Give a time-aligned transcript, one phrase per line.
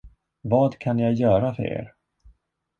[0.41, 1.93] Vad kan jag göra för er?